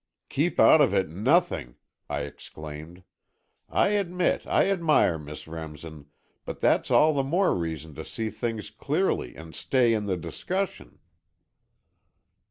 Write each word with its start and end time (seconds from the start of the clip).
"Keep 0.29 0.59
out 0.59 0.81
of 0.81 0.95
it 0.95 1.09
nothing!" 1.09 1.75
I 2.09 2.21
exclaimed. 2.21 3.03
"I 3.69 3.89
admit 3.89 4.47
I 4.47 4.67
admire 4.67 5.19
Miss 5.19 5.47
Remsen, 5.47 6.07
but 6.43 6.59
that's 6.59 6.89
all 6.89 7.13
the 7.13 7.21
more 7.21 7.55
reason 7.55 7.93
to 7.93 8.03
see 8.03 8.31
things 8.31 8.71
clearly 8.71 9.35
and 9.35 9.53
stay 9.53 9.93
in 9.93 10.07
the 10.07 10.17
discussion." 10.17 10.97